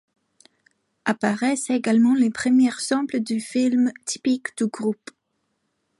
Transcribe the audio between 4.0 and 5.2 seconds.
typiques du groupe.